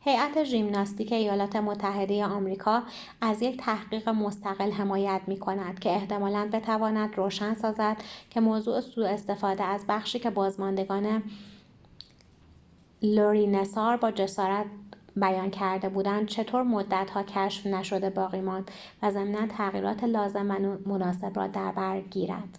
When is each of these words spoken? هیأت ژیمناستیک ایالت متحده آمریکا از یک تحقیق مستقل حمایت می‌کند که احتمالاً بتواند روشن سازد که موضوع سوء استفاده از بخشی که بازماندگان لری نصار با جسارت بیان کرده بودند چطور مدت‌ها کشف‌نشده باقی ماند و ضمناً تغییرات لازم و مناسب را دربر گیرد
هیأت 0.00 0.44
ژیمناستیک 0.44 1.12
ایالت 1.12 1.56
متحده 1.56 2.24
آمریکا 2.24 2.82
از 3.20 3.42
یک 3.42 3.56
تحقیق 3.60 4.08
مستقل 4.08 4.72
حمایت 4.72 5.22
می‌کند 5.26 5.78
که 5.78 5.90
احتمالاً 5.94 6.50
بتواند 6.52 7.14
روشن 7.16 7.54
سازد 7.54 7.96
که 8.30 8.40
موضوع 8.40 8.80
سوء 8.80 9.08
استفاده 9.08 9.62
از 9.62 9.84
بخشی 9.88 10.18
که 10.18 10.30
بازماندگان 10.30 11.22
لری 13.02 13.46
نصار 13.46 13.96
با 13.96 14.10
جسارت 14.10 14.66
بیان 15.16 15.50
کرده 15.50 15.88
بودند 15.88 16.26
چطور 16.26 16.62
مدت‌ها 16.62 17.22
کشف‌نشده 17.22 18.10
باقی 18.10 18.40
ماند 18.40 18.70
و 19.02 19.10
ضمناً 19.10 19.46
تغییرات 19.46 20.04
لازم 20.04 20.50
و 20.50 20.78
مناسب 20.86 21.38
را 21.40 21.46
دربر 21.46 22.00
گیرد 22.00 22.58